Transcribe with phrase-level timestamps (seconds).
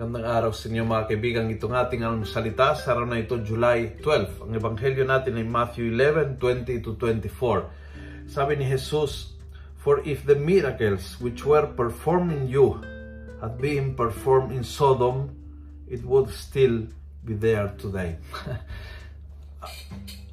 [0.00, 1.52] araw sa inyo mga kaibigan.
[1.52, 4.48] Itong ating ang salita sa araw na ito, July 12.
[4.48, 7.68] Ang ebanghelyo natin ay Matthew 11, 20 to 24.
[8.24, 9.36] Sabi ni Jesus,
[9.84, 12.80] For if the miracles which were performed in you
[13.44, 15.36] had been performed in Sodom,
[15.84, 16.88] it would still
[17.20, 18.16] be there today.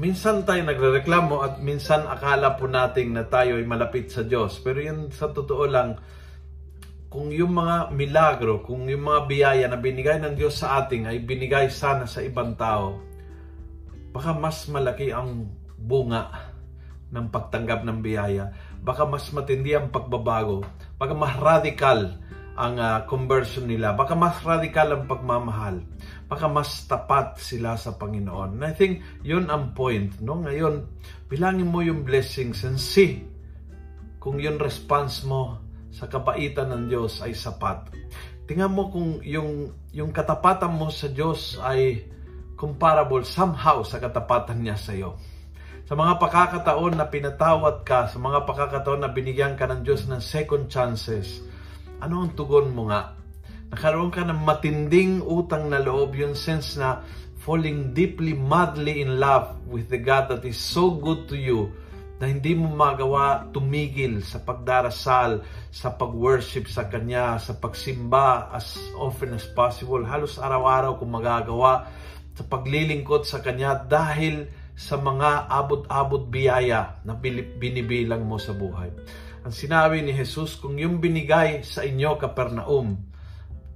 [0.00, 4.56] minsan tayo nagrereklamo at minsan akala po nating na tayo ay malapit sa Diyos.
[4.64, 6.00] Pero yun sa totoo lang,
[7.10, 11.18] kung yung mga milagro, kung yung mga biyaya na binigay ng Diyos sa ating ay
[11.18, 13.02] binigay sana sa ibang tao,
[14.14, 16.54] baka mas malaki ang bunga
[17.10, 18.54] ng pagtanggap ng biyaya.
[18.78, 20.62] Baka mas matindi ang pagbabago.
[21.02, 22.14] Baka mas radical
[22.54, 23.90] ang uh, conversion nila.
[23.98, 25.82] Baka mas radical ang pagmamahal.
[26.30, 28.62] Baka mas tapat sila sa Panginoon.
[28.62, 30.14] And I think yun ang point.
[30.22, 30.38] No?
[30.46, 30.86] Ngayon,
[31.26, 33.26] bilangin mo yung blessings and see
[34.22, 35.58] kung yung response mo
[35.90, 37.90] sa kabaitan ng Diyos ay sapat.
[38.46, 42.06] Tingnan mo kung yung, yung katapatan mo sa Diyos ay
[42.58, 45.18] comparable somehow sa katapatan niya sa iyo.
[45.90, 50.22] Sa mga pakakataon na pinatawat ka, sa mga pakakataon na binigyan ka ng Diyos ng
[50.22, 51.42] second chances,
[51.98, 53.18] ano ang tugon mo nga?
[53.70, 57.02] Nakaroon ka ng matinding utang na loob, yung sense na
[57.42, 61.74] falling deeply, madly in love with the God that is so good to you
[62.20, 65.40] na hindi mo magawa tumigil sa pagdarasal,
[65.72, 71.88] sa pag-worship sa Kanya, sa pagsimba as often as possible, halos araw-araw kung magagawa,
[72.36, 77.16] sa paglilingkod sa Kanya dahil sa mga abot-abot biyaya na
[77.56, 78.92] binibilang mo sa buhay.
[79.40, 83.00] Ang sinabi ni Jesus, kung yung binigay sa inyo, Kapernaum,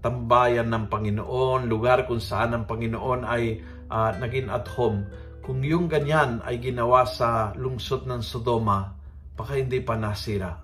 [0.05, 5.09] tambayan ng Panginoon, lugar kung saan ang Panginoon ay uh, naging at home,
[5.45, 8.97] kung yung ganyan ay ginawa sa lungsod ng Sodoma,
[9.37, 10.57] baka hindi pa nasira,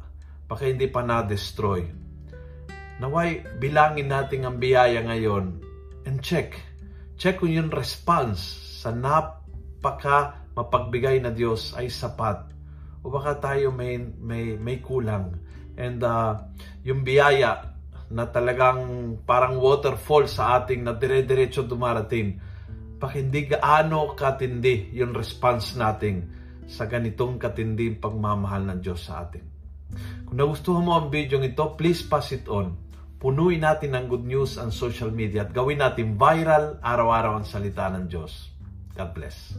[0.49, 1.85] baka hindi pa na-destroy.
[2.97, 5.61] Naway, bilangin natin ang biyaya ngayon
[6.09, 6.57] and check.
[7.21, 8.41] Check kung yung response
[8.81, 12.49] sa napaka mapagbigay na Diyos ay sapat
[13.05, 15.37] o baka tayo may, may, may kulang.
[15.77, 16.41] And uh,
[16.89, 17.77] yung biyaya
[18.09, 18.81] na talagang
[19.29, 22.41] parang waterfall sa ating na dire-diretso dumarating,
[23.01, 26.29] baka hindi gaano katindi yung response natin
[26.69, 29.43] sa ganitong katinding pagmamahal ng Diyos sa atin.
[30.29, 32.77] Kung nagustuhan mo ang video ito, please pass it on.
[33.19, 37.89] Punuin natin ng good news ang social media at gawin natin viral araw-araw ang salita
[37.91, 38.53] ng Diyos.
[38.95, 39.57] God bless.